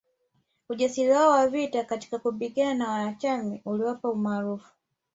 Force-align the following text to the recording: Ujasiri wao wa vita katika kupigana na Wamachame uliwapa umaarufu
Ujasiri 0.69 1.09
wao 1.11 1.31
wa 1.31 1.47
vita 1.47 1.83
katika 1.83 2.19
kupigana 2.19 2.73
na 2.75 2.91
Wamachame 2.91 3.61
uliwapa 3.65 4.09
umaarufu 4.09 4.69